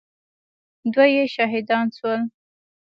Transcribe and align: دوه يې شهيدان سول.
دوه 0.93 1.05
يې 1.15 1.23
شهيدان 1.35 1.85
سول. 1.97 2.21